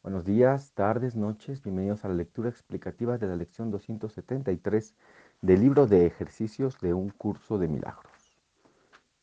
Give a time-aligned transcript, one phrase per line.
[0.00, 1.60] Buenos días, tardes, noches.
[1.60, 4.94] Bienvenidos a la lectura explicativa de la lección 273
[5.42, 8.38] del libro de ejercicios de un curso de milagros.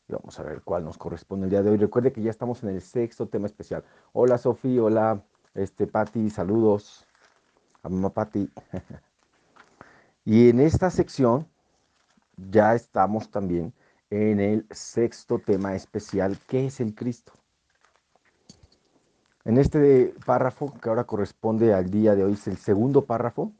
[0.06, 1.78] Y vamos a ver cuál nos corresponde el día de hoy.
[1.78, 3.84] Recuerde que ya estamos en el sexto tema especial.
[4.12, 5.22] Hola Sofi, hola
[5.54, 7.06] este Patti, saludos
[7.82, 8.50] a mamá Patti.
[10.26, 11.48] y en esta sección
[12.36, 13.72] ya estamos también
[14.10, 17.32] en el sexto tema especial, que es el Cristo.
[19.46, 23.52] En este párrafo, que ahora corresponde al día de hoy, es el segundo párrafo.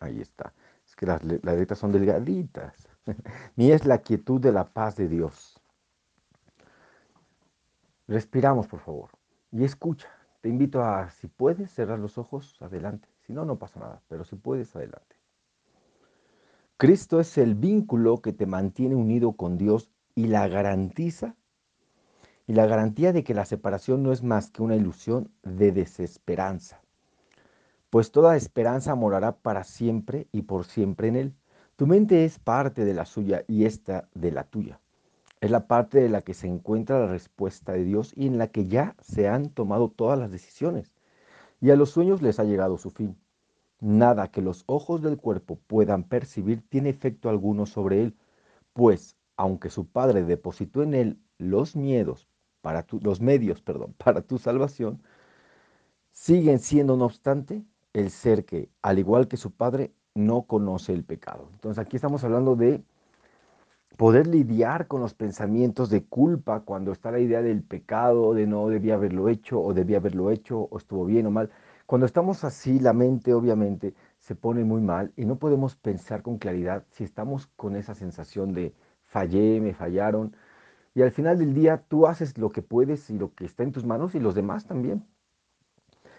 [0.00, 0.52] Ahí está.
[0.84, 2.88] Es que las, letras son delgaditas.
[3.54, 5.60] Mía es la quietud de la paz de Dios.
[8.08, 9.10] Respiramos, por favor.
[9.52, 10.08] Y escucha.
[10.40, 13.08] Te invito a, si puedes, cerrar los ojos, adelante.
[13.20, 14.02] Si no, no pasa nada.
[14.08, 15.14] Pero si puedes, adelante.
[16.78, 21.36] Cristo es el vínculo que te mantiene unido con Dios y la garantiza
[22.46, 26.82] y la garantía de que la separación no es más que una ilusión de desesperanza,
[27.94, 31.34] pues toda esperanza morará para siempre y por siempre en Él.
[31.76, 34.80] Tu mente es parte de la suya y esta de la tuya.
[35.40, 38.48] Es la parte de la que se encuentra la respuesta de Dios y en la
[38.48, 40.92] que ya se han tomado todas las decisiones.
[41.60, 43.16] Y a los sueños les ha llegado su fin.
[43.80, 48.16] Nada que los ojos del cuerpo puedan percibir tiene efecto alguno sobre él,
[48.72, 52.28] pues aunque su Padre depositó en él los miedos
[52.64, 55.02] para los medios, perdón, para tu salvación,
[56.12, 57.62] siguen siendo, no obstante,
[57.92, 61.50] el ser que, al igual que su padre, no conoce el pecado.
[61.52, 62.82] Entonces aquí estamos hablando de
[63.98, 68.66] poder lidiar con los pensamientos de culpa cuando está la idea del pecado, de no
[68.68, 71.50] debía haberlo hecho o debía haberlo hecho o estuvo bien o mal.
[71.84, 76.38] Cuando estamos así, la mente obviamente se pone muy mal y no podemos pensar con
[76.38, 80.34] claridad si estamos con esa sensación de fallé, me fallaron,
[80.94, 83.72] y al final del día tú haces lo que puedes y lo que está en
[83.72, 85.04] tus manos y los demás también.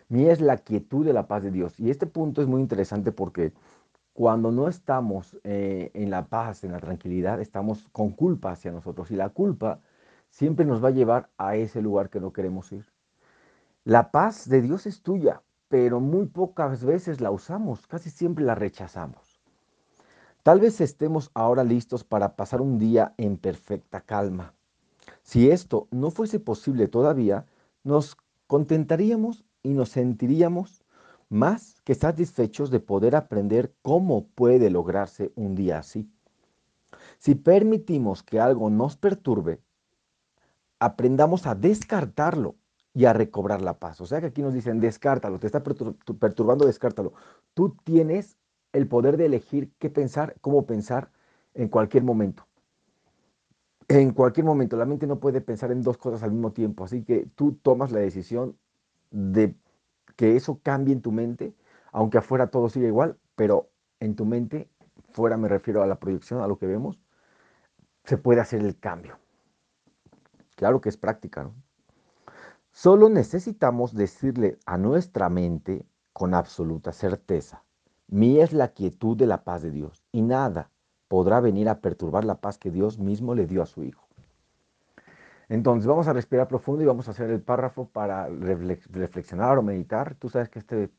[0.09, 1.79] Mía es la quietud de la paz de Dios.
[1.79, 3.53] Y este punto es muy interesante porque
[4.13, 9.11] cuando no estamos eh, en la paz, en la tranquilidad, estamos con culpa hacia nosotros.
[9.11, 9.79] Y la culpa
[10.29, 12.85] siempre nos va a llevar a ese lugar que no queremos ir.
[13.85, 18.55] La paz de Dios es tuya, pero muy pocas veces la usamos, casi siempre la
[18.55, 19.39] rechazamos.
[20.43, 24.54] Tal vez estemos ahora listos para pasar un día en perfecta calma,
[25.23, 27.45] si esto no fuese posible todavía,
[27.83, 28.17] nos
[28.47, 30.83] contentaríamos y nos sentiríamos
[31.29, 36.09] más que satisfechos de poder aprender cómo puede lograrse un día así.
[37.17, 39.59] Si permitimos que algo nos perturbe,
[40.79, 42.55] aprendamos a descartarlo
[42.93, 43.99] y a recobrar la paz.
[44.01, 47.13] O sea que aquí nos dicen, descártalo, te está perturbando, descártalo.
[47.53, 48.37] Tú tienes
[48.71, 51.11] el poder de elegir qué pensar, cómo pensar
[51.53, 52.44] en cualquier momento
[53.87, 54.77] en cualquier momento.
[54.77, 57.91] La mente no puede pensar en dos cosas al mismo tiempo, así que tú tomas
[57.91, 58.57] la decisión
[59.11, 59.55] de
[60.15, 61.55] que eso cambie en tu mente,
[61.91, 63.69] aunque afuera todo siga igual, pero
[63.99, 64.69] en tu mente,
[65.11, 66.99] fuera me refiero a la proyección, a lo que vemos,
[68.03, 69.17] se puede hacer el cambio.
[70.55, 71.53] Claro que es práctica, ¿no?
[72.71, 77.63] Solo necesitamos decirle a nuestra mente con absoluta certeza,
[78.07, 80.71] mía es la quietud de la paz de Dios y nada,
[81.07, 84.05] podrá venir a perturbar la paz que Dios mismo le dio a su Hijo.
[85.47, 90.15] Entonces vamos a respirar profundo y vamos a hacer el párrafo para reflexionar o meditar.
[90.15, 90.89] Tú sabes que este,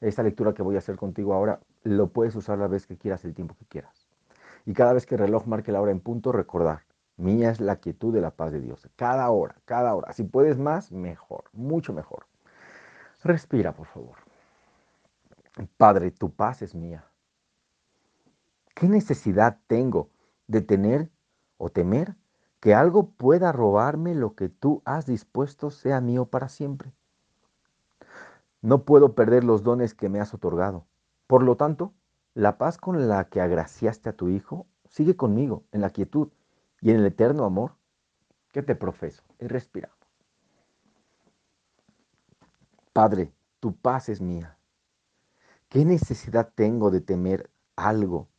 [0.00, 3.24] esta lectura que voy a hacer contigo ahora lo puedes usar la vez que quieras,
[3.24, 4.08] el tiempo que quieras.
[4.66, 6.82] Y cada vez que el reloj marque la hora en punto, recordar,
[7.16, 8.88] mía es la quietud de la paz de Dios.
[8.96, 10.12] Cada hora, cada hora.
[10.12, 12.26] Si puedes más, mejor, mucho mejor.
[13.22, 14.16] Respira, por favor.
[15.76, 17.04] Padre, tu paz es mía.
[18.82, 20.10] ¿Qué necesidad tengo
[20.48, 21.08] de tener
[21.56, 22.16] o temer
[22.58, 26.92] que algo pueda robarme lo que tú has dispuesto sea mío para siempre?
[28.60, 30.84] No puedo perder los dones que me has otorgado.
[31.28, 31.94] Por lo tanto,
[32.34, 36.30] la paz con la que agraciaste a tu Hijo sigue conmigo en la quietud
[36.80, 37.76] y en el eterno amor
[38.50, 39.22] que te profeso.
[39.38, 39.96] Y respiramos.
[42.92, 44.58] Padre, tu paz es mía.
[45.68, 48.31] ¿Qué necesidad tengo de temer algo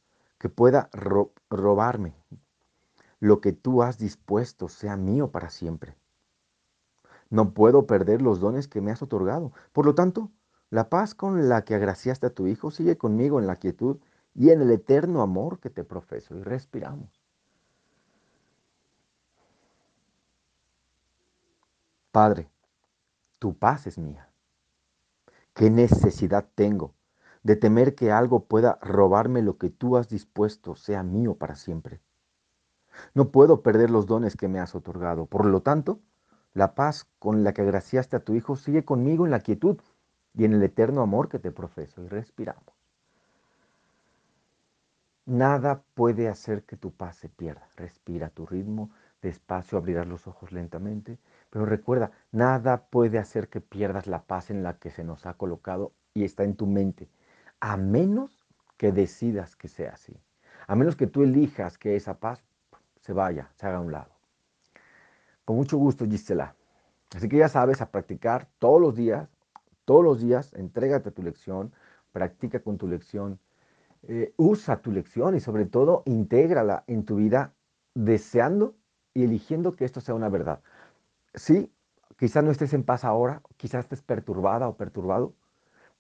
[0.44, 0.90] que pueda
[1.50, 2.14] robarme.
[3.22, 5.96] Lo que tú has dispuesto sea mío para siempre.
[7.30, 9.54] No puedo perder los dones que me has otorgado.
[9.72, 10.32] Por lo tanto,
[10.70, 14.02] la paz con la que agraciaste a tu Hijo sigue conmigo en la quietud
[14.36, 16.36] y en el eterno amor que te profeso.
[16.36, 17.24] Y respiramos.
[22.12, 22.50] Padre,
[23.40, 24.30] tu paz es mía.
[25.54, 26.94] ¿Qué necesidad tengo
[27.44, 32.02] de temer que algo pueda robarme lo que tú has dispuesto sea mío para siempre.
[33.14, 35.26] No puedo perder los dones que me has otorgado.
[35.26, 36.00] Por lo tanto,
[36.54, 39.80] La paz con la que agraciaste a tu Hijo sigue conmigo en la quietud
[40.34, 42.04] y en el eterno amor que te profeso.
[42.04, 42.74] Y respiramos.
[45.26, 47.68] Nada puede hacer que tu paz se pierda.
[47.76, 48.90] Respira tu ritmo,
[49.22, 51.20] despacio abrirás los ojos lentamente,
[51.50, 55.34] pero recuerda, nada puede hacer que pierdas la paz en la que se nos ha
[55.36, 57.10] colocado y está en tu mente,
[57.64, 58.46] a menos
[58.76, 60.14] que decidas que sea así,
[60.68, 62.44] a menos que tú elijas que esa paz
[63.00, 64.12] se vaya, se haga a un lado.
[65.46, 66.56] Con mucho gusto, Gisela.
[67.16, 69.30] Así que ya sabes, a practicar todos los días,
[69.86, 71.72] todos los días, entrégate tu lección,
[72.12, 73.40] practica con tu lección,
[74.10, 77.54] eh, usa tu lección y sobre todo intégrala en tu vida
[77.94, 78.76] deseando
[79.14, 80.60] y eligiendo que esto sea una verdad.
[81.34, 81.72] Sí,
[82.20, 85.34] quizás no estés en paz ahora, quizás estés perturbada o perturbado,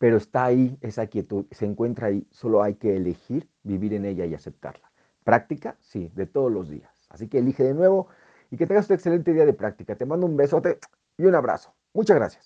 [0.04, 4.26] pero está ahí esa quietud, se encuentra ahí, solo hay que elegir vivir en ella
[4.26, 4.92] y aceptarla.
[5.24, 6.92] Práctica, sí, de todos los días.
[7.08, 8.10] Así que elige de nuevo
[8.52, 9.96] y que tengas un excelente día de práctica.
[9.96, 10.78] Te mando un besote
[11.18, 11.74] y un abrazo.
[11.94, 12.42] Muchas gracias.